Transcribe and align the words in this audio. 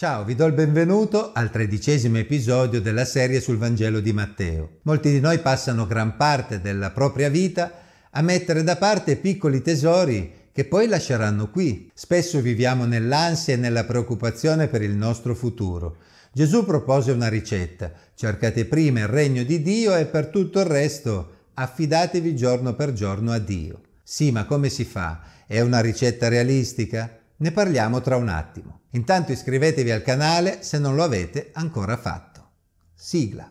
Ciao, 0.00 0.24
vi 0.24 0.34
do 0.34 0.46
il 0.46 0.54
benvenuto 0.54 1.32
al 1.34 1.50
tredicesimo 1.50 2.16
episodio 2.16 2.80
della 2.80 3.04
serie 3.04 3.38
sul 3.38 3.58
Vangelo 3.58 4.00
di 4.00 4.14
Matteo. 4.14 4.78
Molti 4.84 5.10
di 5.10 5.20
noi 5.20 5.40
passano 5.40 5.86
gran 5.86 6.16
parte 6.16 6.62
della 6.62 6.90
propria 6.90 7.28
vita 7.28 7.70
a 8.08 8.22
mettere 8.22 8.62
da 8.62 8.76
parte 8.76 9.16
piccoli 9.16 9.60
tesori 9.60 10.48
che 10.52 10.64
poi 10.64 10.88
lasceranno 10.88 11.50
qui. 11.50 11.90
Spesso 11.92 12.40
viviamo 12.40 12.86
nell'ansia 12.86 13.52
e 13.52 13.58
nella 13.58 13.84
preoccupazione 13.84 14.68
per 14.68 14.80
il 14.80 14.94
nostro 14.94 15.34
futuro. 15.34 15.98
Gesù 16.32 16.64
propose 16.64 17.12
una 17.12 17.28
ricetta. 17.28 17.92
Cercate 18.14 18.64
prima 18.64 19.00
il 19.00 19.06
regno 19.06 19.42
di 19.42 19.60
Dio 19.60 19.94
e 19.94 20.06
per 20.06 20.28
tutto 20.28 20.60
il 20.60 20.66
resto 20.66 21.48
affidatevi 21.52 22.34
giorno 22.34 22.74
per 22.74 22.94
giorno 22.94 23.32
a 23.32 23.38
Dio. 23.38 23.82
Sì, 24.02 24.30
ma 24.30 24.46
come 24.46 24.70
si 24.70 24.84
fa? 24.84 25.20
È 25.46 25.60
una 25.60 25.80
ricetta 25.80 26.28
realistica? 26.28 27.19
Ne 27.40 27.52
parliamo 27.52 28.02
tra 28.02 28.16
un 28.16 28.28
attimo. 28.28 28.80
Intanto 28.90 29.32
iscrivetevi 29.32 29.90
al 29.90 30.02
canale 30.02 30.62
se 30.62 30.78
non 30.78 30.94
lo 30.94 31.02
avete 31.02 31.48
ancora 31.54 31.96
fatto. 31.96 32.48
Sigla. 32.94 33.50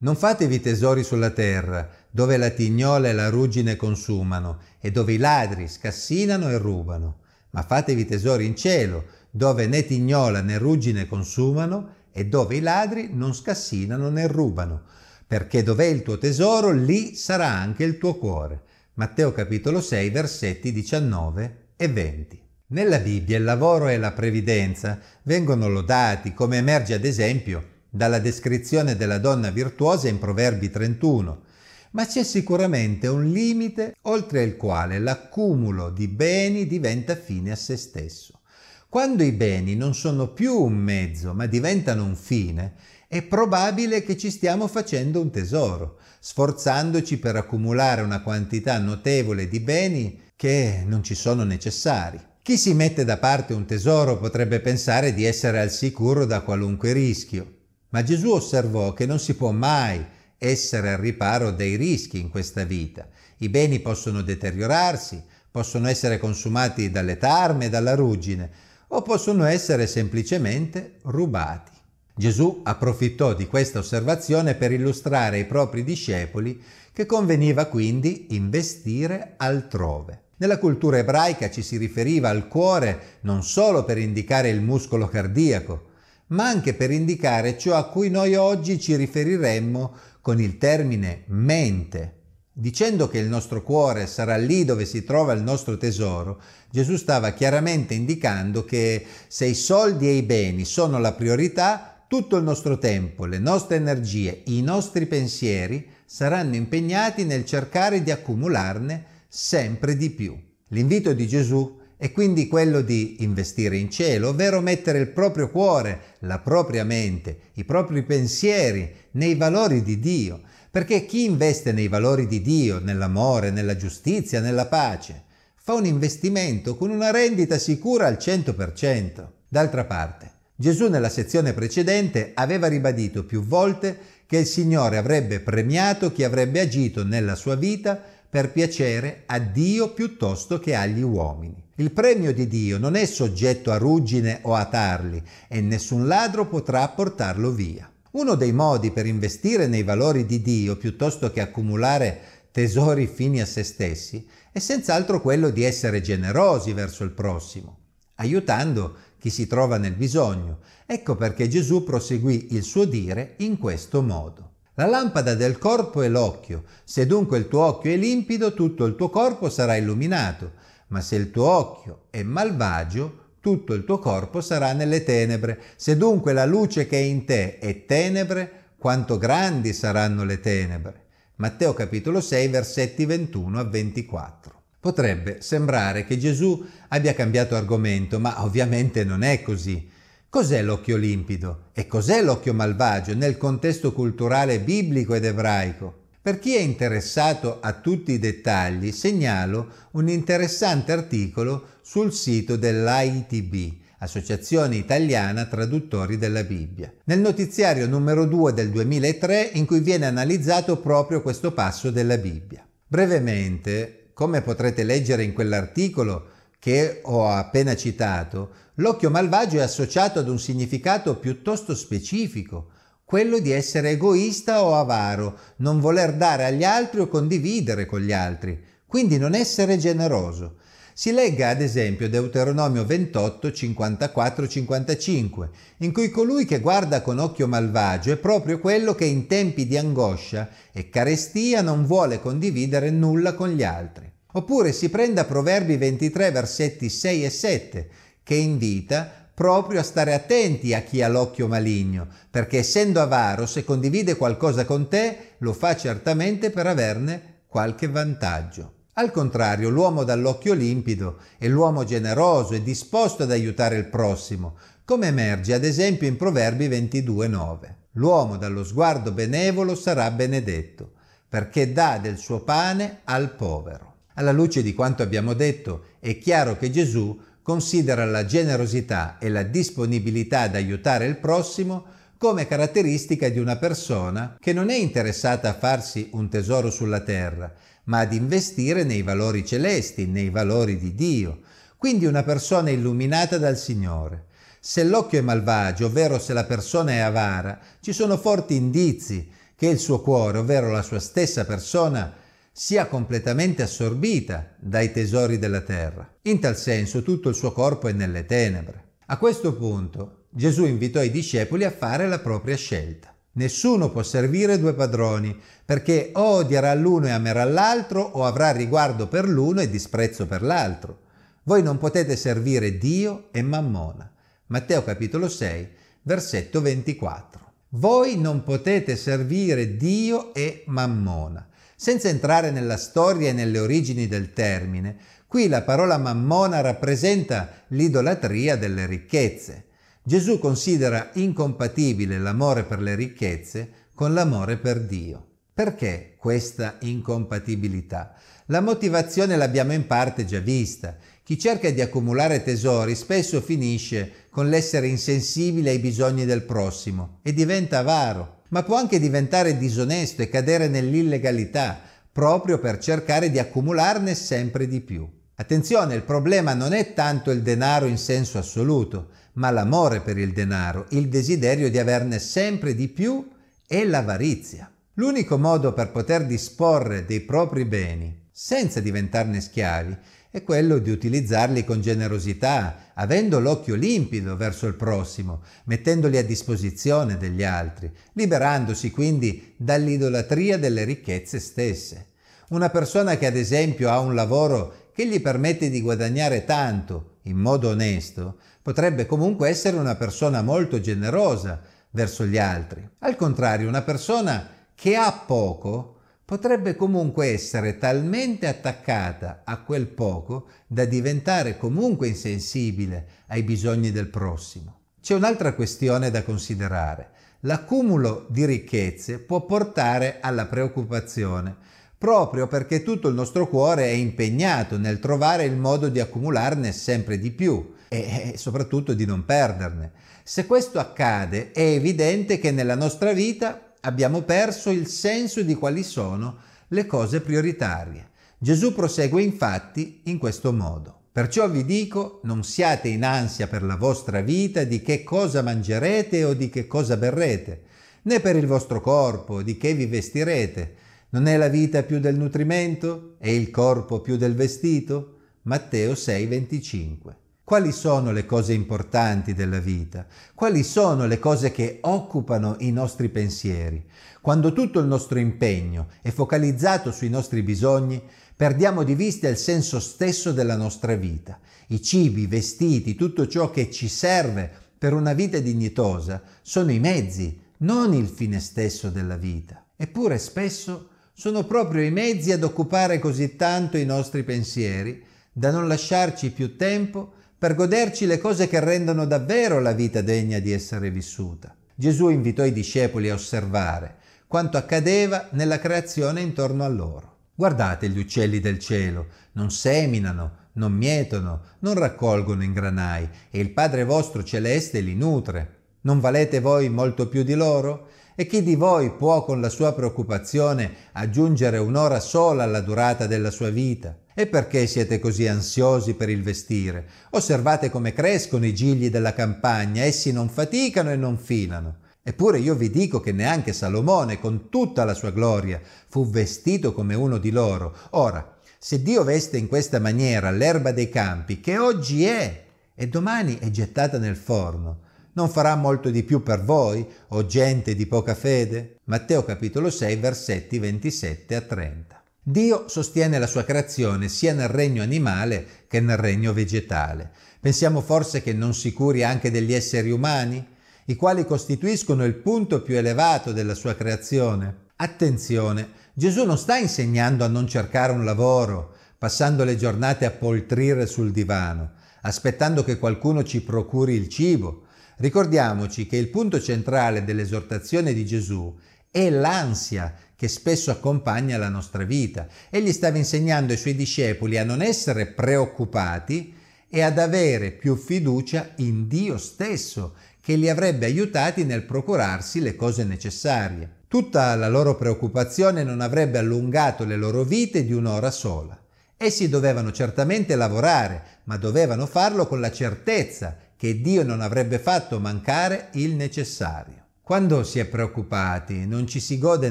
Non 0.00 0.16
fatevi 0.16 0.60
tesori 0.60 1.02
sulla 1.02 1.30
terra, 1.30 1.88
dove 2.10 2.36
la 2.36 2.50
tignola 2.50 3.08
e 3.08 3.14
la 3.14 3.30
ruggine 3.30 3.76
consumano, 3.76 4.60
e 4.78 4.90
dove 4.90 5.14
i 5.14 5.16
ladri 5.16 5.66
scassinano 5.66 6.50
e 6.50 6.58
rubano, 6.58 7.20
ma 7.52 7.62
fatevi 7.62 8.04
tesori 8.04 8.44
in 8.44 8.54
cielo, 8.54 9.06
dove 9.30 9.66
né 9.66 9.82
tignola 9.86 10.42
né 10.42 10.58
ruggine 10.58 11.06
consumano, 11.06 11.94
e 12.12 12.26
dove 12.26 12.56
i 12.56 12.60
ladri 12.60 13.08
non 13.14 13.32
scassinano 13.32 14.10
né 14.10 14.26
rubano 14.26 14.96
perché 15.28 15.62
dov'è 15.62 15.84
il 15.84 16.02
tuo 16.02 16.16
tesoro, 16.16 16.72
lì 16.72 17.14
sarà 17.14 17.48
anche 17.48 17.84
il 17.84 17.98
tuo 17.98 18.16
cuore. 18.16 18.62
Matteo 18.94 19.30
capitolo 19.30 19.82
6, 19.82 20.08
versetti 20.08 20.72
19 20.72 21.66
e 21.76 21.86
20. 21.86 22.42
Nella 22.68 22.98
Bibbia 22.98 23.36
il 23.36 23.44
lavoro 23.44 23.88
e 23.88 23.98
la 23.98 24.12
previdenza 24.12 24.98
vengono 25.24 25.68
lodati, 25.68 26.32
come 26.32 26.56
emerge 26.56 26.94
ad 26.94 27.04
esempio 27.04 27.76
dalla 27.90 28.18
descrizione 28.20 28.96
della 28.96 29.18
donna 29.18 29.50
virtuosa 29.50 30.08
in 30.08 30.18
Proverbi 30.18 30.70
31, 30.70 31.42
ma 31.90 32.06
c'è 32.06 32.24
sicuramente 32.24 33.06
un 33.06 33.30
limite 33.30 33.96
oltre 34.02 34.42
il 34.42 34.56
quale 34.56 34.98
l'accumulo 34.98 35.90
di 35.90 36.08
beni 36.08 36.66
diventa 36.66 37.14
fine 37.16 37.50
a 37.50 37.56
se 37.56 37.76
stesso. 37.76 38.40
Quando 38.88 39.22
i 39.22 39.32
beni 39.32 39.76
non 39.76 39.94
sono 39.94 40.28
più 40.32 40.58
un 40.62 40.76
mezzo, 40.76 41.34
ma 41.34 41.44
diventano 41.44 42.04
un 42.04 42.16
fine, 42.16 42.72
è 43.10 43.22
probabile 43.22 44.02
che 44.02 44.18
ci 44.18 44.30
stiamo 44.30 44.68
facendo 44.68 45.22
un 45.22 45.30
tesoro, 45.30 45.96
sforzandoci 46.20 47.16
per 47.16 47.36
accumulare 47.36 48.02
una 48.02 48.20
quantità 48.20 48.78
notevole 48.78 49.48
di 49.48 49.60
beni 49.60 50.20
che 50.36 50.84
non 50.86 51.02
ci 51.02 51.14
sono 51.14 51.42
necessari. 51.42 52.20
Chi 52.42 52.58
si 52.58 52.74
mette 52.74 53.06
da 53.06 53.16
parte 53.16 53.54
un 53.54 53.64
tesoro 53.64 54.18
potrebbe 54.18 54.60
pensare 54.60 55.14
di 55.14 55.24
essere 55.24 55.58
al 55.58 55.70
sicuro 55.70 56.26
da 56.26 56.42
qualunque 56.42 56.92
rischio, 56.92 57.54
ma 57.88 58.02
Gesù 58.02 58.28
osservò 58.28 58.92
che 58.92 59.06
non 59.06 59.18
si 59.18 59.34
può 59.34 59.52
mai 59.52 60.04
essere 60.36 60.92
al 60.92 60.98
riparo 60.98 61.50
dei 61.50 61.76
rischi 61.76 62.20
in 62.20 62.28
questa 62.28 62.64
vita. 62.64 63.08
I 63.38 63.48
beni 63.48 63.80
possono 63.80 64.20
deteriorarsi, 64.20 65.22
possono 65.50 65.88
essere 65.88 66.18
consumati 66.18 66.90
dalle 66.90 67.16
tarme 67.16 67.70
dalla 67.70 67.94
ruggine, 67.94 68.50
o 68.88 69.00
possono 69.00 69.46
essere 69.46 69.86
semplicemente 69.86 70.98
rubati. 71.04 71.77
Gesù 72.18 72.62
approfittò 72.64 73.32
di 73.32 73.46
questa 73.46 73.78
osservazione 73.78 74.56
per 74.56 74.72
illustrare 74.72 75.36
ai 75.36 75.44
propri 75.44 75.84
discepoli 75.84 76.60
che 76.92 77.06
conveniva 77.06 77.66
quindi 77.66 78.26
investire 78.30 79.34
altrove. 79.36 80.22
Nella 80.38 80.58
cultura 80.58 80.98
ebraica 80.98 81.48
ci 81.48 81.62
si 81.62 81.76
riferiva 81.76 82.28
al 82.28 82.48
cuore 82.48 83.18
non 83.20 83.44
solo 83.44 83.84
per 83.84 83.98
indicare 83.98 84.48
il 84.48 84.60
muscolo 84.60 85.06
cardiaco, 85.06 85.90
ma 86.28 86.48
anche 86.48 86.74
per 86.74 86.90
indicare 86.90 87.56
ciò 87.56 87.76
a 87.76 87.88
cui 87.88 88.10
noi 88.10 88.34
oggi 88.34 88.80
ci 88.80 88.96
riferiremmo 88.96 89.94
con 90.20 90.40
il 90.40 90.58
termine 90.58 91.22
mente. 91.26 92.14
Dicendo 92.52 93.06
che 93.06 93.18
il 93.18 93.28
nostro 93.28 93.62
cuore 93.62 94.08
sarà 94.08 94.36
lì 94.36 94.64
dove 94.64 94.86
si 94.86 95.04
trova 95.04 95.34
il 95.34 95.42
nostro 95.44 95.76
tesoro, 95.76 96.40
Gesù 96.68 96.96
stava 96.96 97.30
chiaramente 97.30 97.94
indicando 97.94 98.64
che 98.64 99.06
se 99.28 99.46
i 99.46 99.54
soldi 99.54 100.08
e 100.08 100.14
i 100.14 100.22
beni 100.22 100.64
sono 100.64 100.98
la 100.98 101.12
priorità, 101.12 101.92
tutto 102.08 102.36
il 102.36 102.42
nostro 102.42 102.78
tempo, 102.78 103.26
le 103.26 103.38
nostre 103.38 103.76
energie, 103.76 104.40
i 104.46 104.62
nostri 104.62 105.04
pensieri 105.04 105.86
saranno 106.06 106.54
impegnati 106.56 107.24
nel 107.24 107.44
cercare 107.44 108.02
di 108.02 108.10
accumularne 108.10 109.04
sempre 109.28 109.94
di 109.94 110.08
più. 110.08 110.34
L'invito 110.68 111.12
di 111.12 111.28
Gesù 111.28 111.78
è 111.98 112.10
quindi 112.10 112.48
quello 112.48 112.80
di 112.80 113.16
investire 113.22 113.76
in 113.76 113.90
cielo, 113.90 114.28
ovvero 114.30 114.60
mettere 114.60 115.00
il 115.00 115.08
proprio 115.08 115.50
cuore, 115.50 116.14
la 116.20 116.38
propria 116.38 116.82
mente, 116.82 117.40
i 117.54 117.64
propri 117.64 118.02
pensieri 118.04 118.90
nei 119.12 119.34
valori 119.34 119.82
di 119.82 119.98
Dio, 119.98 120.40
perché 120.70 121.04
chi 121.04 121.24
investe 121.24 121.72
nei 121.72 121.88
valori 121.88 122.26
di 122.26 122.40
Dio, 122.40 122.80
nell'amore, 122.80 123.50
nella 123.50 123.76
giustizia, 123.76 124.40
nella 124.40 124.66
pace, 124.66 125.24
fa 125.56 125.74
un 125.74 125.84
investimento 125.84 126.74
con 126.74 126.88
una 126.88 127.10
rendita 127.10 127.58
sicura 127.58 128.06
al 128.06 128.16
100%. 128.18 129.26
D'altra 129.50 129.84
parte, 129.84 130.30
Gesù 130.60 130.88
nella 130.88 131.08
sezione 131.08 131.52
precedente 131.52 132.32
aveva 132.34 132.66
ribadito 132.66 133.24
più 133.24 133.44
volte 133.44 133.96
che 134.26 134.38
il 134.38 134.46
Signore 134.46 134.96
avrebbe 134.96 135.38
premiato 135.38 136.10
chi 136.10 136.24
avrebbe 136.24 136.58
agito 136.58 137.04
nella 137.04 137.36
sua 137.36 137.54
vita 137.54 137.96
per 138.28 138.50
piacere 138.50 139.22
a 139.26 139.38
Dio 139.38 139.92
piuttosto 139.92 140.58
che 140.58 140.74
agli 140.74 141.00
uomini. 141.00 141.62
Il 141.76 141.92
premio 141.92 142.32
di 142.32 142.48
Dio 142.48 142.76
non 142.76 142.96
è 142.96 143.06
soggetto 143.06 143.70
a 143.70 143.78
ruggine 143.78 144.40
o 144.42 144.56
a 144.56 144.64
tarli 144.64 145.22
e 145.46 145.60
nessun 145.60 146.08
ladro 146.08 146.48
potrà 146.48 146.88
portarlo 146.88 147.52
via. 147.52 147.88
Uno 148.10 148.34
dei 148.34 148.50
modi 148.50 148.90
per 148.90 149.06
investire 149.06 149.68
nei 149.68 149.84
valori 149.84 150.26
di 150.26 150.42
Dio 150.42 150.76
piuttosto 150.76 151.30
che 151.30 151.40
accumulare 151.40 152.20
tesori 152.50 153.06
fini 153.06 153.40
a 153.40 153.46
se 153.46 153.62
stessi 153.62 154.26
è 154.50 154.58
senz'altro 154.58 155.20
quello 155.20 155.50
di 155.50 155.62
essere 155.62 156.00
generosi 156.00 156.72
verso 156.72 157.04
il 157.04 157.12
prossimo, 157.12 157.78
aiutando 158.16 159.06
chi 159.18 159.30
si 159.30 159.46
trova 159.46 159.76
nel 159.78 159.94
bisogno. 159.94 160.60
Ecco 160.86 161.16
perché 161.16 161.48
Gesù 161.48 161.84
proseguì 161.84 162.54
il 162.54 162.62
suo 162.62 162.84
dire 162.84 163.34
in 163.38 163.58
questo 163.58 164.02
modo. 164.02 164.52
La 164.74 164.86
lampada 164.86 165.34
del 165.34 165.58
corpo 165.58 166.02
è 166.02 166.08
l'occhio. 166.08 166.62
Se 166.84 167.04
dunque 167.04 167.38
il 167.38 167.48
tuo 167.48 167.64
occhio 167.64 167.90
è 167.90 167.96
limpido, 167.96 168.54
tutto 168.54 168.84
il 168.84 168.94
tuo 168.94 169.10
corpo 169.10 169.50
sarà 169.50 169.74
illuminato. 169.76 170.52
Ma 170.88 171.00
se 171.00 171.16
il 171.16 171.30
tuo 171.30 171.48
occhio 171.48 172.02
è 172.10 172.22
malvagio, 172.22 173.26
tutto 173.40 173.74
il 173.74 173.84
tuo 173.84 173.98
corpo 173.98 174.40
sarà 174.40 174.72
nelle 174.72 175.02
tenebre. 175.02 175.60
Se 175.76 175.96
dunque 175.96 176.32
la 176.32 176.44
luce 176.44 176.86
che 176.86 176.98
è 176.98 177.02
in 177.02 177.24
te 177.24 177.58
è 177.58 177.86
tenebre, 177.86 178.72
quanto 178.78 179.18
grandi 179.18 179.72
saranno 179.72 180.24
le 180.24 180.38
tenebre. 180.38 181.06
Matteo 181.36 181.74
capitolo 181.74 182.20
6 182.20 182.48
versetti 182.48 183.04
21 183.04 183.58
a 183.58 183.64
24. 183.64 184.57
Potrebbe 184.80 185.38
sembrare 185.40 186.04
che 186.04 186.18
Gesù 186.18 186.64
abbia 186.88 187.12
cambiato 187.12 187.56
argomento, 187.56 188.20
ma 188.20 188.44
ovviamente 188.44 189.02
non 189.02 189.22
è 189.22 189.42
così. 189.42 189.88
Cos'è 190.28 190.62
l'occhio 190.62 190.96
limpido 190.96 191.70
e 191.72 191.86
cos'è 191.86 192.22
l'occhio 192.22 192.54
malvagio 192.54 193.14
nel 193.14 193.36
contesto 193.38 193.92
culturale 193.92 194.60
biblico 194.60 195.14
ed 195.14 195.24
ebraico? 195.24 196.06
Per 196.20 196.38
chi 196.38 196.54
è 196.54 196.60
interessato 196.60 197.58
a 197.60 197.72
tutti 197.72 198.12
i 198.12 198.18
dettagli, 198.18 198.92
segnalo 198.92 199.68
un 199.92 200.08
interessante 200.08 200.92
articolo 200.92 201.78
sul 201.80 202.12
sito 202.12 202.56
dell'AITB, 202.56 203.72
Associazione 204.00 204.76
Italiana 204.76 205.46
Traduttori 205.46 206.18
della 206.18 206.44
Bibbia, 206.44 206.92
nel 207.04 207.18
notiziario 207.18 207.88
numero 207.88 208.26
2 208.26 208.52
del 208.52 208.70
2003 208.70 209.52
in 209.54 209.64
cui 209.64 209.80
viene 209.80 210.06
analizzato 210.06 210.76
proprio 210.76 211.22
questo 211.22 211.52
passo 211.52 211.90
della 211.90 212.18
Bibbia. 212.18 212.64
Brevemente, 212.86 214.07
come 214.18 214.42
potrete 214.42 214.82
leggere 214.82 215.22
in 215.22 215.32
quell'articolo 215.32 216.26
che 216.58 217.02
ho 217.04 217.28
appena 217.28 217.76
citato, 217.76 218.50
l'occhio 218.74 219.10
malvagio 219.10 219.58
è 219.58 219.60
associato 219.60 220.18
ad 220.18 220.28
un 220.28 220.40
significato 220.40 221.18
piuttosto 221.18 221.72
specifico, 221.76 222.70
quello 223.04 223.38
di 223.38 223.52
essere 223.52 223.90
egoista 223.90 224.64
o 224.64 224.74
avaro, 224.74 225.38
non 225.58 225.78
voler 225.78 226.16
dare 226.16 226.46
agli 226.46 226.64
altri 226.64 226.98
o 226.98 227.06
condividere 227.06 227.86
con 227.86 228.00
gli 228.00 228.12
altri, 228.12 228.60
quindi 228.88 229.18
non 229.18 229.34
essere 229.36 229.78
generoso. 229.78 230.56
Si 231.00 231.12
legga 231.12 231.50
ad 231.50 231.60
esempio 231.60 232.08
Deuteronomio 232.08 232.84
28, 232.84 233.52
54, 233.52 234.48
55, 234.48 235.50
in 235.76 235.92
cui 235.92 236.10
colui 236.10 236.44
che 236.44 236.58
guarda 236.58 237.02
con 237.02 237.20
occhio 237.20 237.46
malvagio 237.46 238.10
è 238.10 238.16
proprio 238.16 238.58
quello 238.58 238.96
che 238.96 239.04
in 239.04 239.28
tempi 239.28 239.68
di 239.68 239.78
angoscia 239.78 240.48
e 240.72 240.88
carestia 240.90 241.62
non 241.62 241.86
vuole 241.86 242.18
condividere 242.18 242.90
nulla 242.90 243.34
con 243.34 243.50
gli 243.50 243.62
altri. 243.62 244.10
Oppure 244.32 244.72
si 244.72 244.88
prenda 244.88 245.24
Proverbi 245.24 245.76
23, 245.76 246.32
versetti 246.32 246.88
6 246.88 247.24
e 247.24 247.30
7, 247.30 247.88
che 248.24 248.34
invita 248.34 249.08
proprio 249.32 249.78
a 249.78 249.84
stare 249.84 250.14
attenti 250.14 250.74
a 250.74 250.80
chi 250.80 251.00
ha 251.00 251.06
l'occhio 251.06 251.46
maligno, 251.46 252.08
perché 252.28 252.58
essendo 252.58 253.00
avaro, 253.00 253.46
se 253.46 253.62
condivide 253.62 254.16
qualcosa 254.16 254.64
con 254.64 254.88
te, 254.88 255.34
lo 255.38 255.52
fa 255.52 255.76
certamente 255.76 256.50
per 256.50 256.66
averne 256.66 257.42
qualche 257.46 257.86
vantaggio. 257.86 258.72
Al 258.98 259.12
contrario, 259.12 259.68
l'uomo 259.68 260.02
dall'occhio 260.02 260.54
limpido 260.54 261.18
è 261.38 261.46
l'uomo 261.46 261.84
generoso 261.84 262.54
e 262.54 262.64
disposto 262.64 263.22
ad 263.22 263.30
aiutare 263.30 263.76
il 263.76 263.84
prossimo, 263.86 264.56
come 264.84 265.06
emerge 265.06 265.54
ad 265.54 265.62
esempio 265.62 266.08
in 266.08 266.16
Proverbi 266.16 266.68
22.9. 266.68 267.74
L'uomo 267.92 268.36
dallo 268.36 268.64
sguardo 268.64 269.12
benevolo 269.12 269.76
sarà 269.76 270.10
benedetto, 270.10 270.94
perché 271.28 271.72
dà 271.72 272.00
del 272.02 272.18
suo 272.18 272.40
pane 272.40 273.02
al 273.04 273.36
povero. 273.36 273.94
Alla 274.14 274.32
luce 274.32 274.64
di 274.64 274.74
quanto 274.74 275.04
abbiamo 275.04 275.32
detto, 275.32 275.84
è 276.00 276.18
chiaro 276.18 276.56
che 276.56 276.68
Gesù 276.68 277.16
considera 277.40 278.04
la 278.04 278.24
generosità 278.24 279.16
e 279.20 279.28
la 279.28 279.44
disponibilità 279.44 280.40
ad 280.40 280.56
aiutare 280.56 281.06
il 281.06 281.18
prossimo 281.18 281.84
come 282.18 282.48
caratteristica 282.48 283.28
di 283.28 283.38
una 283.38 283.56
persona 283.56 284.36
che 284.40 284.52
non 284.52 284.70
è 284.70 284.74
interessata 284.74 285.50
a 285.50 285.54
farsi 285.54 286.10
un 286.12 286.28
tesoro 286.28 286.68
sulla 286.68 287.00
terra, 287.00 287.54
ma 287.84 288.00
ad 288.00 288.12
investire 288.12 288.82
nei 288.82 289.02
valori 289.02 289.46
celesti, 289.46 290.06
nei 290.06 290.28
valori 290.28 290.78
di 290.78 290.94
Dio. 290.94 291.40
Quindi 291.76 292.06
una 292.06 292.24
persona 292.24 292.70
illuminata 292.70 293.38
dal 293.38 293.56
Signore. 293.56 294.26
Se 294.58 294.82
l'occhio 294.82 295.20
è 295.20 295.22
malvagio, 295.22 295.86
ovvero 295.86 296.18
se 296.18 296.32
la 296.32 296.44
persona 296.44 296.90
è 296.90 296.98
avara, 296.98 297.60
ci 297.80 297.92
sono 297.92 298.16
forti 298.18 298.56
indizi 298.56 299.30
che 299.54 299.68
il 299.68 299.78
suo 299.78 300.00
cuore, 300.00 300.38
ovvero 300.38 300.72
la 300.72 300.82
sua 300.82 300.98
stessa 300.98 301.44
persona, 301.44 302.12
sia 302.50 302.88
completamente 302.88 303.62
assorbita 303.62 304.56
dai 304.58 304.90
tesori 304.90 305.38
della 305.38 305.60
terra. 305.60 306.16
In 306.22 306.40
tal 306.40 306.56
senso 306.56 307.02
tutto 307.02 307.28
il 307.28 307.36
suo 307.36 307.52
corpo 307.52 307.86
è 307.86 307.92
nelle 307.92 308.24
tenebre. 308.24 308.86
A 309.06 309.18
questo 309.18 309.54
punto 309.54 310.17
Gesù 310.38 310.66
invitò 310.66 311.02
i 311.02 311.10
discepoli 311.10 311.64
a 311.64 311.72
fare 311.72 312.06
la 312.06 312.20
propria 312.20 312.54
scelta. 312.54 313.12
Nessuno 313.32 313.90
può 313.90 314.04
servire 314.04 314.60
due 314.60 314.72
padroni, 314.72 315.36
perché 315.64 316.12
o 316.14 316.36
odierà 316.36 316.72
l'uno 316.74 317.08
e 317.08 317.10
amerà 317.10 317.42
l'altro, 317.42 318.02
o 318.02 318.24
avrà 318.24 318.52
riguardo 318.52 319.08
per 319.08 319.28
l'uno 319.28 319.62
e 319.62 319.68
disprezzo 319.68 320.28
per 320.28 320.42
l'altro. 320.42 321.00
Voi 321.42 321.64
non 321.64 321.78
potete 321.78 322.14
servire 322.14 322.78
Dio 322.78 323.30
e 323.32 323.42
Mammona. 323.42 324.08
Matteo 324.46 324.84
capitolo 324.84 325.28
6, 325.28 325.70
versetto 326.02 326.60
24. 326.60 327.52
Voi 327.70 328.16
non 328.16 328.44
potete 328.44 328.94
servire 328.94 329.76
Dio 329.76 330.32
e 330.34 330.62
Mammona. 330.68 331.48
Senza 331.74 332.10
entrare 332.10 332.52
nella 332.52 332.76
storia 332.76 333.30
e 333.30 333.32
nelle 333.32 333.58
origini 333.58 334.06
del 334.06 334.32
termine, 334.32 334.98
qui 335.26 335.48
la 335.48 335.62
parola 335.62 335.98
Mammona 335.98 336.60
rappresenta 336.60 337.64
l'idolatria 337.70 338.54
delle 338.54 338.86
ricchezze. 338.86 339.64
Gesù 340.08 340.38
considera 340.38 341.10
incompatibile 341.16 342.18
l'amore 342.18 342.64
per 342.64 342.80
le 342.80 342.94
ricchezze 342.94 343.68
con 343.92 344.14
l'amore 344.14 344.56
per 344.56 344.80
Dio. 344.80 345.26
Perché 345.52 346.14
questa 346.16 346.78
incompatibilità? 346.80 348.14
La 348.46 348.62
motivazione 348.62 349.36
l'abbiamo 349.36 349.74
in 349.74 349.86
parte 349.86 350.24
già 350.24 350.38
vista. 350.38 350.96
Chi 351.22 351.38
cerca 351.38 351.68
di 351.68 351.82
accumulare 351.82 352.42
tesori 352.42 352.94
spesso 352.94 353.42
finisce 353.42 354.28
con 354.30 354.48
l'essere 354.48 354.86
insensibile 354.86 355.68
ai 355.68 355.78
bisogni 355.78 356.24
del 356.24 356.44
prossimo 356.44 357.18
e 357.22 357.34
diventa 357.34 357.76
avaro, 357.76 358.44
ma 358.48 358.62
può 358.62 358.76
anche 358.76 358.98
diventare 358.98 359.58
disonesto 359.58 360.22
e 360.22 360.30
cadere 360.30 360.68
nell'illegalità 360.68 361.82
proprio 362.10 362.58
per 362.58 362.78
cercare 362.78 363.30
di 363.30 363.38
accumularne 363.38 364.14
sempre 364.14 364.66
di 364.66 364.80
più. 364.80 365.06
Attenzione, 365.40 365.94
il 365.94 366.02
problema 366.02 366.52
non 366.52 366.72
è 366.72 366.94
tanto 366.94 367.30
il 367.30 367.42
denaro 367.42 367.86
in 367.86 367.96
senso 367.96 368.38
assoluto, 368.38 369.10
ma 369.34 369.52
l'amore 369.52 370.00
per 370.00 370.18
il 370.18 370.32
denaro, 370.32 370.86
il 370.90 371.08
desiderio 371.08 371.70
di 371.70 371.78
averne 371.78 372.18
sempre 372.18 372.74
di 372.74 372.88
più 372.88 373.24
e 373.64 373.86
l'avarizia. 373.86 374.68
L'unico 374.94 375.38
modo 375.38 375.72
per 375.72 375.92
poter 375.92 376.26
disporre 376.26 377.04
dei 377.04 377.20
propri 377.20 377.64
beni 377.64 378.26
senza 378.32 378.80
diventarne 378.80 379.40
schiavi 379.40 379.96
è 380.28 380.42
quello 380.42 380.78
di 380.78 380.90
utilizzarli 380.90 381.64
con 381.64 381.80
generosità, 381.80 382.90
avendo 382.94 383.38
l'occhio 383.38 383.76
limpido 383.76 384.36
verso 384.36 384.66
il 384.66 384.74
prossimo, 384.74 385.42
mettendoli 385.66 386.16
a 386.16 386.24
disposizione 386.24 387.16
degli 387.16 387.44
altri, 387.44 387.88
liberandosi 388.14 388.90
quindi 388.90 389.54
dall'idolatria 389.56 390.58
delle 390.58 390.82
ricchezze 390.82 391.38
stesse. 391.38 392.06
Una 392.48 392.70
persona 392.70 393.16
che 393.18 393.26
ad 393.26 393.36
esempio 393.36 393.88
ha 393.88 394.00
un 394.00 394.16
lavoro 394.16 394.87
che 394.98 395.06
gli 395.06 395.20
permette 395.20 395.70
di 395.70 395.80
guadagnare 395.80 396.44
tanto 396.44 397.18
in 397.28 397.36
modo 397.36 397.68
onesto, 397.68 398.38
potrebbe 398.60 399.06
comunque 399.06 399.48
essere 399.48 399.76
una 399.76 399.94
persona 399.94 400.42
molto 400.42 400.80
generosa 400.80 401.60
verso 401.90 402.26
gli 402.26 402.36
altri. 402.36 402.84
Al 402.98 403.14
contrario, 403.14 403.68
una 403.68 403.82
persona 403.82 404.48
che 404.74 404.96
ha 404.96 405.12
poco 405.24 405.98
potrebbe 406.24 406.74
comunque 406.74 407.28
essere 407.28 407.78
talmente 407.78 408.48
attaccata 408.48 409.42
a 409.44 409.62
quel 409.62 409.86
poco 409.86 410.48
da 410.66 410.84
diventare 410.84 411.56
comunque 411.58 412.08
insensibile 412.08 413.06
ai 413.28 413.44
bisogni 413.44 413.92
del 413.92 414.08
prossimo. 414.08 414.80
C'è 415.00 415.14
un'altra 415.14 415.54
questione 415.54 416.10
da 416.10 416.24
considerare. 416.24 417.10
L'accumulo 417.42 418.26
di 418.30 418.44
ricchezze 418.44 419.20
può 419.20 419.46
portare 419.46 420.18
alla 420.20 420.46
preoccupazione, 420.46 421.54
proprio 421.98 422.46
perché 422.46 422.84
tutto 422.84 423.08
il 423.08 423.14
nostro 423.14 423.48
cuore 423.48 423.86
è 423.86 423.92
impegnato 423.92 424.78
nel 424.78 425.00
trovare 425.00 425.44
il 425.44 425.56
modo 425.56 425.88
di 425.88 425.98
accumularne 425.98 426.72
sempre 426.72 427.18
di 427.18 427.32
più 427.32 427.74
e 427.88 428.34
soprattutto 428.36 428.94
di 428.94 429.04
non 429.04 429.24
perderne. 429.24 429.92
Se 430.22 430.46
questo 430.46 430.78
accade 430.78 431.50
è 431.52 431.62
evidente 431.62 432.38
che 432.38 432.52
nella 432.52 432.76
nostra 432.76 433.12
vita 433.12 433.74
abbiamo 433.80 434.22
perso 434.22 434.70
il 434.70 434.86
senso 434.86 435.42
di 435.42 435.54
quali 435.54 435.82
sono 435.82 436.36
le 436.68 436.86
cose 436.86 437.20
prioritarie. 437.20 438.10
Gesù 438.38 438.72
prosegue 438.72 439.22
infatti 439.22 440.02
in 440.04 440.18
questo 440.18 440.52
modo. 440.52 440.96
Perciò 441.10 441.48
vi 441.48 441.64
dico, 441.64 442.20
non 442.24 442.44
siate 442.44 442.86
in 442.86 443.02
ansia 443.02 443.48
per 443.48 443.64
la 443.64 443.74
vostra 443.74 444.20
vita 444.20 444.62
di 444.62 444.82
che 444.82 445.02
cosa 445.02 445.42
mangerete 445.42 446.22
o 446.22 446.34
di 446.34 446.48
che 446.48 446.68
cosa 446.68 446.96
berrete, 446.96 447.62
né 448.02 448.20
per 448.20 448.36
il 448.36 448.46
vostro 448.46 448.80
corpo, 448.80 449.42
di 449.42 449.56
che 449.56 449.74
vi 449.74 449.86
vestirete. 449.86 450.74
Non 451.10 451.26
è 451.26 451.38
la 451.38 451.48
vita 451.48 451.84
più 451.84 452.00
del 452.00 452.18
nutrimento 452.18 453.14
e 453.18 453.34
il 453.34 453.50
corpo 453.50 454.02
più 454.02 454.18
del 454.18 454.34
vestito? 454.34 455.20
Matteo 455.44 455.94
6, 455.94 456.26
25. 456.26 457.16
Quali 457.42 457.72
sono 457.72 458.12
le 458.12 458.26
cose 458.26 458.52
importanti 458.52 459.32
della 459.32 459.58
vita? 459.58 460.06
Quali 460.34 460.62
sono 460.62 461.06
le 461.06 461.18
cose 461.18 461.50
che 461.50 461.78
occupano 461.80 462.56
i 462.58 462.72
nostri 462.72 463.08
pensieri? 463.08 463.82
Quando 464.20 464.52
tutto 464.52 464.80
il 464.80 464.86
nostro 464.86 465.18
impegno 465.18 465.88
è 466.02 466.10
focalizzato 466.10 466.92
sui 466.92 467.08
nostri 467.08 467.40
bisogni, 467.40 468.02
perdiamo 468.36 468.82
di 468.82 468.94
vista 468.94 469.28
il 469.28 469.38
senso 469.38 469.80
stesso 469.80 470.32
della 470.32 470.56
nostra 470.56 470.94
vita. 470.94 471.40
I 471.68 471.80
cibi, 471.80 472.24
i 472.24 472.26
vestiti, 472.26 472.94
tutto 472.94 473.26
ciò 473.26 473.50
che 473.50 473.70
ci 473.70 473.88
serve 473.88 474.52
per 474.76 474.92
una 474.92 475.14
vita 475.14 475.38
dignitosa 475.38 476.20
sono 476.42 476.70
i 476.70 476.78
mezzi, 476.78 477.40
non 477.60 477.94
il 477.94 478.08
fine 478.08 478.40
stesso 478.40 478.90
della 478.90 479.16
vita. 479.16 479.64
Eppure 479.74 480.18
spesso 480.18 480.96
sono 481.18 481.42
proprio 481.42 481.82
i 481.82 481.90
mezzi 481.90 482.30
ad 482.30 482.44
occupare 482.44 483.00
così 483.00 483.34
tanto 483.34 483.76
i 483.76 483.84
nostri 483.84 484.22
pensieri 484.22 485.02
da 485.32 485.50
non 485.50 485.66
lasciarci 485.66 486.30
più 486.30 486.56
tempo 486.56 487.12
per 487.36 487.56
goderci 487.56 488.06
le 488.06 488.18
cose 488.18 488.46
che 488.46 488.60
rendono 488.60 489.04
davvero 489.04 489.58
la 489.58 489.72
vita 489.72 490.00
degna 490.00 490.38
di 490.38 490.52
essere 490.52 490.92
vissuta. 490.92 491.52
Gesù 491.74 492.10
invitò 492.10 492.44
i 492.44 492.52
discepoli 492.52 493.10
a 493.10 493.14
osservare 493.14 493.96
quanto 494.28 494.58
accadeva 494.58 495.26
nella 495.32 495.58
creazione 495.58 496.20
intorno 496.20 496.62
a 496.62 496.68
loro. 496.68 497.16
Guardate 497.34 497.88
gli 497.88 497.98
uccelli 497.98 498.38
del 498.38 498.60
cielo, 498.60 499.08
non 499.32 499.50
seminano, 499.50 500.46
non 500.52 500.72
mietono, 500.72 501.40
non 501.60 501.74
raccolgono 501.74 502.44
in 502.44 502.52
granai, 502.52 503.08
e 503.28 503.40
il 503.40 503.50
Padre 503.50 503.82
vostro 503.82 504.22
celeste 504.22 504.78
li 504.78 504.94
nutre. 504.94 505.56
Non 505.80 505.98
valete 505.98 506.38
voi 506.38 506.68
molto 506.68 507.08
più 507.08 507.24
di 507.24 507.34
loro? 507.34 507.88
E 508.20 508.26
chi 508.26 508.42
di 508.42 508.56
voi 508.56 508.90
può 508.90 509.24
con 509.24 509.40
la 509.40 509.48
sua 509.48 509.72
preoccupazione 509.72 510.74
aggiungere 510.94 511.58
un'ora 511.58 512.00
sola 512.00 512.42
alla 512.42 512.60
durata 512.60 513.06
della 513.06 513.30
sua 513.30 513.50
vita? 513.50 513.96
E 514.12 514.26
perché 514.26 514.66
siete 514.66 514.98
così 514.98 515.28
ansiosi 515.28 515.94
per 515.94 516.08
il 516.08 516.24
vestire? 516.24 516.88
Osservate 517.10 517.70
come 517.70 517.92
crescono 517.92 518.44
i 518.44 518.52
gigli 518.52 518.90
della 518.90 519.12
campagna, 519.12 519.84
essi 519.84 520.10
non 520.10 520.28
faticano 520.28 520.90
e 520.90 520.96
non 520.96 521.16
filano. 521.16 521.76
Eppure 522.02 522.40
io 522.40 522.56
vi 522.56 522.70
dico 522.70 522.98
che 522.98 523.12
neanche 523.12 523.52
Salomone, 523.52 524.18
con 524.18 524.48
tutta 524.50 524.84
la 524.84 524.94
sua 524.94 525.12
gloria, 525.12 525.60
fu 525.86 526.10
vestito 526.10 526.72
come 526.72 526.96
uno 526.96 527.18
di 527.18 527.30
loro. 527.30 527.72
Ora, 527.90 528.36
se 528.58 528.82
Dio 528.82 529.04
veste 529.04 529.38
in 529.38 529.46
questa 529.46 529.78
maniera 529.78 530.32
l'erba 530.32 530.72
dei 530.72 530.88
campi, 530.88 531.38
che 531.38 531.56
oggi 531.56 532.04
è 532.04 532.46
e 532.74 532.88
domani 532.88 533.38
è 533.38 533.48
gettata 533.50 533.96
nel 533.96 534.16
forno, 534.16 534.86
non 535.12 535.28
farà 535.28 535.54
molto 535.56 535.90
di 535.90 536.02
più 536.02 536.22
per 536.22 536.42
voi, 536.42 536.86
o 537.08 537.26
gente 537.26 537.74
di 537.74 537.86
poca 537.86 538.14
fede? 538.14 538.76
Matteo 538.84 539.24
capitolo 539.24 539.70
6, 539.70 539.96
versetti 539.96 540.58
27 540.58 541.34
a 541.34 541.40
30. 541.40 542.02
Dio 542.22 542.68
sostiene 542.68 543.18
la 543.18 543.26
sua 543.26 543.44
creazione 543.44 544.08
sia 544.08 544.34
nel 544.34 544.48
regno 544.48 544.82
animale 544.82 545.46
che 545.66 545.80
nel 545.80 545.96
regno 545.96 546.32
vegetale. 546.32 547.10
Pensiamo 547.40 547.80
forse 547.80 548.22
che 548.22 548.32
non 548.32 548.52
si 548.52 548.72
curi 548.72 549.02
anche 549.02 549.30
degli 549.30 549.54
esseri 549.54 549.90
umani, 549.90 550.46
i 550.86 550.96
quali 550.96 551.24
costituiscono 551.24 552.04
il 552.04 552.14
punto 552.14 552.62
più 552.62 552.76
elevato 552.76 553.32
della 553.32 553.54
sua 553.54 553.74
creazione? 553.74 554.66
Attenzione, 554.76 555.68
Gesù 555.94 556.24
non 556.24 556.38
sta 556.38 556.56
insegnando 556.56 557.24
a 557.24 557.28
non 557.28 557.46
cercare 557.46 557.92
un 557.92 558.04
lavoro, 558.04 558.74
passando 558.96 559.44
le 559.44 559.56
giornate 559.56 560.04
a 560.04 560.10
poltrire 560.10 560.86
sul 560.86 561.12
divano, 561.12 561.72
aspettando 562.02 562.62
che 562.62 562.78
qualcuno 562.78 563.22
ci 563.22 563.42
procuri 563.42 563.94
il 563.94 564.08
cibo. 564.08 564.66
Ricordiamoci 564.98 565.86
che 565.86 565.96
il 565.96 566.08
punto 566.08 566.40
centrale 566.40 567.04
dell'esortazione 567.04 567.92
di 567.92 568.04
Gesù 568.04 568.52
è 568.90 569.08
l'ansia 569.10 569.94
che 570.16 570.26
spesso 570.26 570.72
accompagna 570.72 571.38
la 571.38 571.48
nostra 571.48 571.84
vita. 571.84 572.26
Egli 572.50 572.72
stava 572.72 572.98
insegnando 572.98 573.52
ai 573.52 573.58
suoi 573.58 573.76
discepoli 573.76 574.38
a 574.38 574.44
non 574.44 574.60
essere 574.60 575.06
preoccupati 575.06 576.34
e 576.68 576.82
ad 576.82 576.98
avere 576.98 577.52
più 577.52 577.76
fiducia 577.76 578.50
in 578.56 578.88
Dio 578.88 579.18
stesso, 579.18 579.94
che 580.20 580.34
li 580.34 580.50
avrebbe 580.50 580.86
aiutati 580.86 581.44
nel 581.44 581.62
procurarsi 581.62 582.40
le 582.40 582.56
cose 582.56 582.82
necessarie. 582.82 583.76
Tutta 583.86 584.34
la 584.34 584.48
loro 584.48 584.76
preoccupazione 584.76 585.62
non 585.62 585.80
avrebbe 585.80 586.18
allungato 586.18 586.84
le 586.84 586.96
loro 586.96 587.22
vite 587.22 587.64
di 587.64 587.72
un'ora 587.72 588.10
sola. 588.10 588.60
Essi 588.96 589.28
dovevano 589.28 589.70
certamente 589.70 590.34
lavorare, 590.34 591.20
ma 591.24 591.36
dovevano 591.36 591.86
farlo 591.86 592.26
con 592.26 592.40
la 592.40 592.50
certezza 592.50 593.36
che 593.58 593.80
Dio 593.80 594.04
non 594.04 594.20
avrebbe 594.20 594.60
fatto 594.60 595.00
mancare 595.00 595.70
il 595.72 595.96
necessario. 595.96 596.84
Quando 597.02 597.42
si 597.42 597.58
è 597.58 597.64
preoccupati 597.64 598.66
non 598.66 598.86
ci 598.86 599.00
si 599.00 599.18
gode 599.18 599.50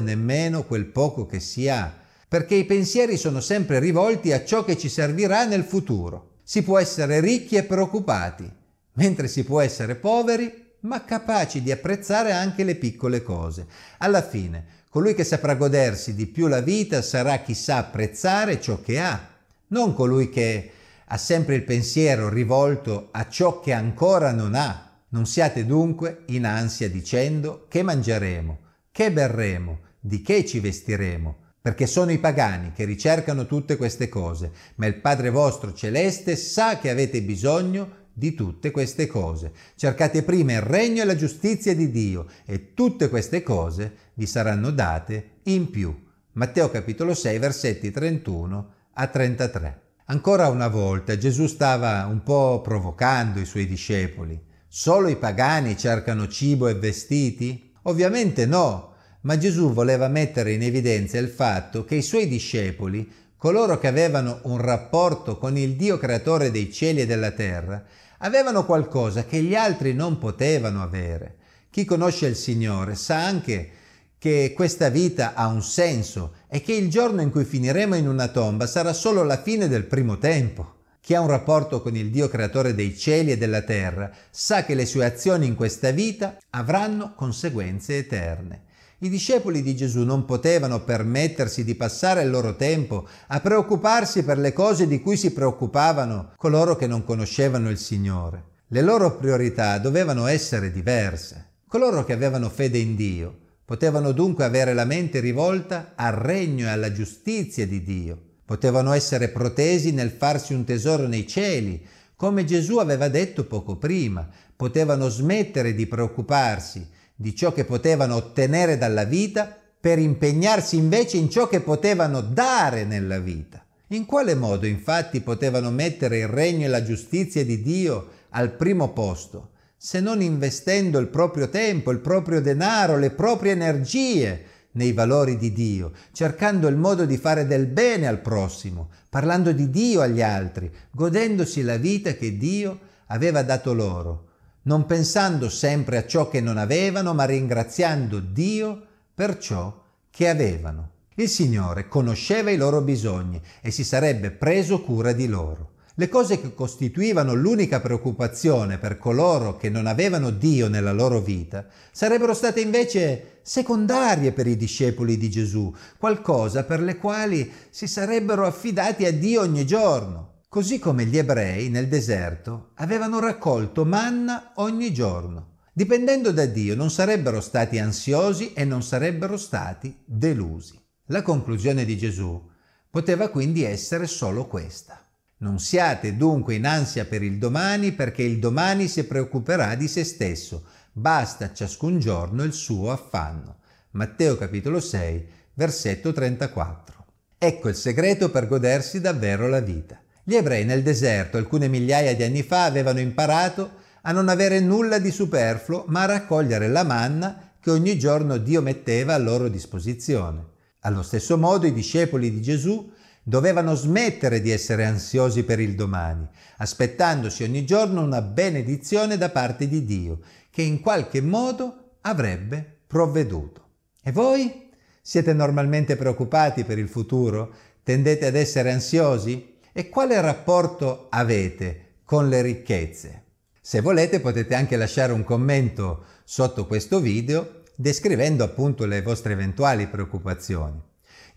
nemmeno 0.00 0.64
quel 0.64 0.86
poco 0.86 1.26
che 1.26 1.40
si 1.40 1.68
ha, 1.68 1.94
perché 2.26 2.54
i 2.54 2.64
pensieri 2.64 3.18
sono 3.18 3.40
sempre 3.40 3.78
rivolti 3.80 4.32
a 4.32 4.44
ciò 4.46 4.64
che 4.64 4.78
ci 4.78 4.88
servirà 4.88 5.44
nel 5.44 5.62
futuro. 5.62 6.36
Si 6.42 6.62
può 6.62 6.78
essere 6.78 7.20
ricchi 7.20 7.56
e 7.56 7.64
preoccupati, 7.64 8.50
mentre 8.94 9.28
si 9.28 9.44
può 9.44 9.60
essere 9.60 9.94
poveri 9.94 10.66
ma 10.80 11.04
capaci 11.04 11.60
di 11.62 11.70
apprezzare 11.70 12.32
anche 12.32 12.64
le 12.64 12.76
piccole 12.76 13.22
cose. 13.22 13.66
Alla 13.98 14.22
fine, 14.22 14.64
colui 14.88 15.14
che 15.14 15.24
saprà 15.24 15.54
godersi 15.54 16.14
di 16.14 16.26
più 16.26 16.46
la 16.46 16.60
vita 16.60 17.02
sarà 17.02 17.38
chi 17.40 17.52
sa 17.52 17.76
apprezzare 17.76 18.58
ciò 18.58 18.80
che 18.80 19.00
ha, 19.00 19.20
non 19.68 19.92
colui 19.92 20.30
che 20.30 20.70
ha 21.08 21.16
sempre 21.16 21.54
il 21.54 21.64
pensiero 21.64 22.28
rivolto 22.28 23.08
a 23.12 23.28
ciò 23.28 23.60
che 23.60 23.72
ancora 23.72 24.32
non 24.32 24.54
ha 24.54 24.88
non 25.10 25.26
siate 25.26 25.64
dunque 25.64 26.24
in 26.26 26.44
ansia 26.44 26.90
dicendo 26.90 27.66
che 27.68 27.82
mangeremo, 27.82 28.58
che 28.92 29.10
berremo, 29.10 29.80
di 30.00 30.20
che 30.20 30.44
ci 30.44 30.60
vestiremo, 30.60 31.36
perché 31.60 31.86
sono 31.86 32.12
i 32.12 32.18
pagani 32.18 32.72
che 32.72 32.84
ricercano 32.84 33.46
tutte 33.46 33.76
queste 33.76 34.08
cose, 34.08 34.52
ma 34.76 34.86
il 34.86 35.00
Padre 35.00 35.30
vostro 35.30 35.72
celeste 35.72 36.36
sa 36.36 36.78
che 36.78 36.90
avete 36.90 37.22
bisogno 37.22 38.06
di 38.12 38.34
tutte 38.34 38.70
queste 38.70 39.06
cose. 39.06 39.52
Cercate 39.76 40.22
prima 40.22 40.52
il 40.52 40.60
regno 40.60 41.02
e 41.02 41.04
la 41.04 41.16
giustizia 41.16 41.74
di 41.74 41.90
Dio 41.90 42.26
e 42.44 42.74
tutte 42.74 43.08
queste 43.08 43.42
cose 43.42 43.92
vi 44.14 44.26
saranno 44.26 44.70
date 44.70 45.38
in 45.44 45.70
più. 45.70 46.06
Matteo 46.32 46.70
capitolo 46.70 47.14
6 47.14 47.38
versetti 47.38 47.90
31 47.90 48.72
a 48.92 49.06
33. 49.06 49.87
Ancora 50.10 50.48
una 50.48 50.68
volta 50.68 51.18
Gesù 51.18 51.46
stava 51.46 52.06
un 52.06 52.22
po' 52.22 52.62
provocando 52.62 53.40
i 53.40 53.44
suoi 53.44 53.66
discepoli. 53.66 54.42
Solo 54.66 55.08
i 55.08 55.16
pagani 55.16 55.76
cercano 55.76 56.28
cibo 56.28 56.66
e 56.66 56.76
vestiti? 56.76 57.74
Ovviamente 57.82 58.46
no, 58.46 58.94
ma 59.22 59.36
Gesù 59.36 59.70
voleva 59.70 60.08
mettere 60.08 60.52
in 60.52 60.62
evidenza 60.62 61.18
il 61.18 61.28
fatto 61.28 61.84
che 61.84 61.96
i 61.96 62.02
suoi 62.02 62.26
discepoli, 62.26 63.06
coloro 63.36 63.78
che 63.78 63.86
avevano 63.86 64.40
un 64.44 64.56
rapporto 64.56 65.36
con 65.36 65.58
il 65.58 65.76
Dio 65.76 65.98
creatore 65.98 66.50
dei 66.50 66.72
cieli 66.72 67.02
e 67.02 67.06
della 67.06 67.32
terra, 67.32 67.84
avevano 68.20 68.64
qualcosa 68.64 69.26
che 69.26 69.42
gli 69.42 69.54
altri 69.54 69.92
non 69.92 70.16
potevano 70.16 70.82
avere. 70.82 71.36
Chi 71.68 71.84
conosce 71.84 72.28
il 72.28 72.36
Signore 72.36 72.94
sa 72.94 73.26
anche 73.26 73.70
che 74.18 74.52
questa 74.54 74.88
vita 74.88 75.34
ha 75.34 75.46
un 75.46 75.62
senso 75.62 76.32
e 76.48 76.60
che 76.60 76.72
il 76.72 76.90
giorno 76.90 77.20
in 77.22 77.30
cui 77.30 77.44
finiremo 77.44 77.94
in 77.94 78.08
una 78.08 78.26
tomba 78.28 78.66
sarà 78.66 78.92
solo 78.92 79.22
la 79.22 79.40
fine 79.40 79.68
del 79.68 79.84
primo 79.84 80.18
tempo. 80.18 80.74
Chi 81.00 81.14
ha 81.14 81.20
un 81.20 81.28
rapporto 81.28 81.80
con 81.80 81.94
il 81.94 82.10
Dio 82.10 82.28
creatore 82.28 82.74
dei 82.74 82.96
cieli 82.96 83.30
e 83.30 83.38
della 83.38 83.62
terra 83.62 84.10
sa 84.30 84.64
che 84.64 84.74
le 84.74 84.86
sue 84.86 85.04
azioni 85.04 85.46
in 85.46 85.54
questa 85.54 85.92
vita 85.92 86.36
avranno 86.50 87.14
conseguenze 87.14 87.96
eterne. 87.96 88.64
I 88.98 89.08
discepoli 89.08 89.62
di 89.62 89.76
Gesù 89.76 90.02
non 90.02 90.24
potevano 90.24 90.82
permettersi 90.82 91.62
di 91.62 91.76
passare 91.76 92.22
il 92.22 92.30
loro 92.30 92.56
tempo 92.56 93.06
a 93.28 93.38
preoccuparsi 93.38 94.24
per 94.24 94.38
le 94.38 94.52
cose 94.52 94.88
di 94.88 95.00
cui 95.00 95.16
si 95.16 95.32
preoccupavano 95.32 96.32
coloro 96.34 96.74
che 96.74 96.88
non 96.88 97.04
conoscevano 97.04 97.70
il 97.70 97.78
Signore. 97.78 98.42
Le 98.66 98.82
loro 98.82 99.16
priorità 99.16 99.78
dovevano 99.78 100.26
essere 100.26 100.72
diverse. 100.72 101.46
Coloro 101.68 102.04
che 102.04 102.12
avevano 102.12 102.50
fede 102.50 102.78
in 102.78 102.96
Dio 102.96 103.46
potevano 103.68 104.12
dunque 104.12 104.44
avere 104.44 104.72
la 104.72 104.86
mente 104.86 105.20
rivolta 105.20 105.92
al 105.94 106.14
regno 106.14 106.64
e 106.64 106.70
alla 106.70 106.90
giustizia 106.90 107.66
di 107.66 107.82
Dio 107.82 108.22
Potevano 108.48 108.94
essere 108.94 109.28
protesi 109.28 109.92
nel 109.92 110.08
farsi 110.08 110.54
un 110.54 110.64
tesoro 110.64 111.06
nei 111.06 111.26
cieli, 111.26 111.84
come 112.16 112.46
Gesù 112.46 112.78
aveva 112.78 113.08
detto 113.08 113.44
poco 113.44 113.76
prima. 113.76 114.26
Potevano 114.56 115.10
smettere 115.10 115.74
di 115.74 115.86
preoccuparsi 115.86 116.88
di 117.14 117.36
ciò 117.36 117.52
che 117.52 117.66
potevano 117.66 118.14
ottenere 118.14 118.78
dalla 118.78 119.04
vita 119.04 119.54
per 119.78 119.98
impegnarsi 119.98 120.78
invece 120.78 121.18
in 121.18 121.28
ciò 121.28 121.46
che 121.46 121.60
potevano 121.60 122.22
dare 122.22 122.86
nella 122.86 123.18
vita. 123.18 123.62
In 123.88 124.06
quale 124.06 124.34
modo 124.34 124.64
infatti 124.64 125.20
potevano 125.20 125.70
mettere 125.70 126.20
il 126.20 126.28
regno 126.28 126.64
e 126.64 126.68
la 126.68 126.82
giustizia 126.82 127.44
di 127.44 127.60
Dio 127.60 128.08
al 128.30 128.52
primo 128.52 128.94
posto, 128.94 129.50
se 129.80 130.00
non 130.00 130.20
investendo 130.20 130.98
il 130.98 131.06
proprio 131.06 131.48
tempo, 131.48 131.92
il 131.92 132.00
proprio 132.00 132.40
denaro, 132.40 132.96
le 132.96 133.10
proprie 133.10 133.52
energie 133.52 134.44
nei 134.72 134.92
valori 134.92 135.38
di 135.38 135.52
Dio, 135.52 135.92
cercando 136.12 136.66
il 136.66 136.76
modo 136.76 137.04
di 137.04 137.16
fare 137.16 137.46
del 137.46 137.66
bene 137.66 138.08
al 138.08 138.20
prossimo, 138.20 138.90
parlando 139.08 139.52
di 139.52 139.70
Dio 139.70 140.00
agli 140.00 140.20
altri, 140.20 140.70
godendosi 140.90 141.62
la 141.62 141.76
vita 141.76 142.14
che 142.14 142.36
Dio 142.36 142.78
aveva 143.06 143.42
dato 143.42 143.72
loro, 143.72 144.26
non 144.62 144.84
pensando 144.84 145.48
sempre 145.48 145.96
a 145.96 146.06
ciò 146.06 146.28
che 146.28 146.40
non 146.40 146.58
avevano, 146.58 147.14
ma 147.14 147.24
ringraziando 147.24 148.18
Dio 148.18 148.84
per 149.14 149.38
ciò 149.38 149.80
che 150.10 150.28
avevano. 150.28 150.90
Il 151.14 151.28
Signore 151.28 151.88
conosceva 151.88 152.50
i 152.50 152.56
loro 152.56 152.80
bisogni 152.80 153.40
e 153.60 153.70
si 153.70 153.84
sarebbe 153.84 154.30
preso 154.32 154.82
cura 154.82 155.12
di 155.12 155.26
loro. 155.26 155.76
Le 156.00 156.08
cose 156.08 156.40
che 156.40 156.54
costituivano 156.54 157.34
l'unica 157.34 157.80
preoccupazione 157.80 158.78
per 158.78 158.98
coloro 158.98 159.56
che 159.56 159.68
non 159.68 159.88
avevano 159.88 160.30
Dio 160.30 160.68
nella 160.68 160.92
loro 160.92 161.20
vita 161.20 161.66
sarebbero 161.90 162.34
state 162.34 162.60
invece 162.60 163.40
secondarie 163.42 164.30
per 164.30 164.46
i 164.46 164.56
discepoli 164.56 165.16
di 165.16 165.28
Gesù, 165.28 165.74
qualcosa 165.98 166.62
per 166.62 166.82
le 166.82 166.98
quali 166.98 167.50
si 167.70 167.88
sarebbero 167.88 168.46
affidati 168.46 169.06
a 169.06 169.12
Dio 169.12 169.40
ogni 169.40 169.66
giorno. 169.66 170.42
Così 170.48 170.78
come 170.78 171.04
gli 171.04 171.18
ebrei 171.18 171.68
nel 171.68 171.88
deserto 171.88 172.70
avevano 172.76 173.18
raccolto 173.18 173.84
manna 173.84 174.52
ogni 174.58 174.92
giorno. 174.92 175.56
Dipendendo 175.72 176.30
da 176.30 176.46
Dio 176.46 176.76
non 176.76 176.92
sarebbero 176.92 177.40
stati 177.40 177.80
ansiosi 177.80 178.52
e 178.52 178.64
non 178.64 178.84
sarebbero 178.84 179.36
stati 179.36 179.98
delusi. 180.04 180.80
La 181.06 181.22
conclusione 181.22 181.84
di 181.84 181.98
Gesù 181.98 182.40
poteva 182.88 183.30
quindi 183.30 183.64
essere 183.64 184.06
solo 184.06 184.46
questa. 184.46 185.02
Non 185.40 185.60
siate 185.60 186.16
dunque 186.16 186.54
in 186.54 186.66
ansia 186.66 187.04
per 187.04 187.22
il 187.22 187.38
domani, 187.38 187.92
perché 187.92 188.22
il 188.22 188.40
domani 188.40 188.88
si 188.88 189.04
preoccuperà 189.04 189.76
di 189.76 189.86
se 189.86 190.02
stesso. 190.02 190.64
Basta 190.90 191.52
ciascun 191.52 192.00
giorno 192.00 192.42
il 192.42 192.52
suo 192.52 192.90
affanno. 192.90 193.58
Matteo 193.92 194.36
capitolo 194.36 194.80
6, 194.80 195.26
versetto 195.54 196.12
34. 196.12 197.06
Ecco 197.38 197.68
il 197.68 197.76
segreto 197.76 198.32
per 198.32 198.48
godersi 198.48 199.00
davvero 199.00 199.46
la 199.46 199.60
vita. 199.60 200.00
Gli 200.24 200.34
ebrei 200.34 200.64
nel 200.64 200.82
deserto 200.82 201.36
alcune 201.36 201.68
migliaia 201.68 202.16
di 202.16 202.24
anni 202.24 202.42
fa 202.42 202.64
avevano 202.64 202.98
imparato 202.98 203.76
a 204.02 204.10
non 204.10 204.28
avere 204.28 204.58
nulla 204.58 204.98
di 204.98 205.12
superfluo, 205.12 205.84
ma 205.86 206.02
a 206.02 206.06
raccogliere 206.06 206.66
la 206.66 206.82
manna 206.82 207.52
che 207.60 207.70
ogni 207.70 207.96
giorno 207.96 208.38
Dio 208.38 208.60
metteva 208.60 209.14
a 209.14 209.18
loro 209.18 209.46
disposizione. 209.46 210.44
Allo 210.80 211.02
stesso 211.02 211.38
modo 211.38 211.66
i 211.66 211.72
discepoli 211.72 212.32
di 212.32 212.42
Gesù 212.42 212.90
dovevano 213.22 213.74
smettere 213.74 214.40
di 214.40 214.50
essere 214.50 214.84
ansiosi 214.84 215.42
per 215.42 215.60
il 215.60 215.74
domani, 215.74 216.26
aspettandosi 216.58 217.42
ogni 217.42 217.64
giorno 217.64 218.02
una 218.02 218.22
benedizione 218.22 219.16
da 219.16 219.30
parte 219.30 219.68
di 219.68 219.84
Dio, 219.84 220.20
che 220.50 220.62
in 220.62 220.80
qualche 220.80 221.20
modo 221.20 221.96
avrebbe 222.02 222.78
provveduto. 222.86 223.66
E 224.02 224.12
voi? 224.12 224.70
Siete 225.02 225.32
normalmente 225.32 225.96
preoccupati 225.96 226.64
per 226.64 226.78
il 226.78 226.88
futuro? 226.88 227.52
Tendete 227.82 228.26
ad 228.26 228.34
essere 228.34 228.72
ansiosi? 228.72 229.56
E 229.72 229.88
quale 229.88 230.20
rapporto 230.20 231.06
avete 231.10 232.00
con 232.04 232.28
le 232.28 232.42
ricchezze? 232.42 233.22
Se 233.60 233.80
volete 233.80 234.20
potete 234.20 234.54
anche 234.54 234.76
lasciare 234.76 235.12
un 235.12 235.24
commento 235.24 236.04
sotto 236.24 236.66
questo 236.66 237.00
video 237.00 237.62
descrivendo 237.74 238.42
appunto 238.42 238.86
le 238.86 239.02
vostre 239.02 239.34
eventuali 239.34 239.86
preoccupazioni. 239.86 240.87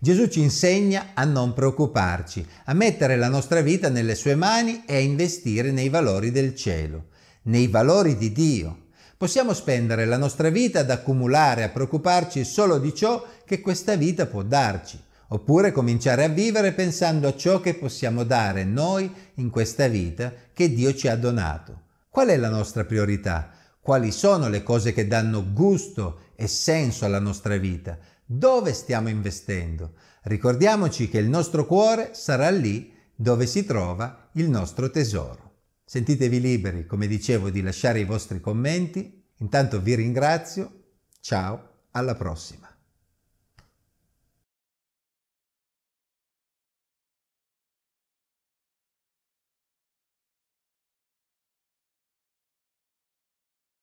Gesù 0.04 0.26
ci 0.26 0.40
insegna 0.40 1.10
a 1.14 1.22
non 1.22 1.52
preoccuparci, 1.52 2.44
a 2.64 2.72
mettere 2.72 3.14
la 3.14 3.28
nostra 3.28 3.60
vita 3.60 3.88
nelle 3.88 4.16
sue 4.16 4.34
mani 4.34 4.82
e 4.84 4.96
a 4.96 4.98
investire 4.98 5.70
nei 5.70 5.90
valori 5.90 6.32
del 6.32 6.56
cielo, 6.56 7.10
nei 7.42 7.68
valori 7.68 8.16
di 8.16 8.32
Dio. 8.32 8.86
Possiamo 9.16 9.54
spendere 9.54 10.04
la 10.04 10.16
nostra 10.16 10.48
vita 10.48 10.80
ad 10.80 10.90
accumulare, 10.90 11.62
a 11.62 11.68
preoccuparci 11.68 12.42
solo 12.42 12.78
di 12.78 12.92
ciò 12.92 13.24
che 13.46 13.60
questa 13.60 13.94
vita 13.94 14.26
può 14.26 14.42
darci, 14.42 15.00
oppure 15.28 15.70
cominciare 15.70 16.24
a 16.24 16.28
vivere 16.28 16.72
pensando 16.72 17.28
a 17.28 17.36
ciò 17.36 17.60
che 17.60 17.74
possiamo 17.74 18.24
dare 18.24 18.64
noi 18.64 19.08
in 19.34 19.50
questa 19.50 19.86
vita 19.86 20.32
che 20.52 20.74
Dio 20.74 20.96
ci 20.96 21.06
ha 21.06 21.14
donato. 21.14 21.80
Qual 22.08 22.26
è 22.26 22.36
la 22.36 22.50
nostra 22.50 22.84
priorità? 22.84 23.52
Quali 23.80 24.10
sono 24.10 24.48
le 24.48 24.64
cose 24.64 24.92
che 24.92 25.06
danno 25.06 25.46
gusto 25.52 26.32
e 26.34 26.48
senso 26.48 27.04
alla 27.04 27.20
nostra 27.20 27.56
vita? 27.56 27.96
Dove 28.34 28.72
stiamo 28.72 29.10
investendo? 29.10 29.92
Ricordiamoci 30.22 31.10
che 31.10 31.18
il 31.18 31.28
nostro 31.28 31.66
cuore 31.66 32.14
sarà 32.14 32.48
lì 32.48 32.90
dove 33.14 33.46
si 33.46 33.66
trova 33.66 34.30
il 34.32 34.48
nostro 34.48 34.90
tesoro. 34.90 35.56
Sentitevi 35.84 36.40
liberi, 36.40 36.86
come 36.86 37.06
dicevo, 37.06 37.50
di 37.50 37.60
lasciare 37.60 38.00
i 38.00 38.06
vostri 38.06 38.40
commenti. 38.40 39.22
Intanto 39.40 39.82
vi 39.82 39.96
ringrazio. 39.96 40.84
Ciao, 41.20 41.88
alla 41.90 42.14
prossima. 42.14 42.71